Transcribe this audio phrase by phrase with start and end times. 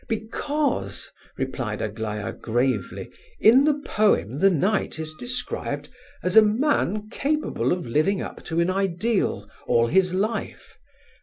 [0.09, 5.89] "Because," replied Aglaya gravely, "in the poem the knight is described
[6.23, 10.79] as a man capable of living up to an ideal all his life.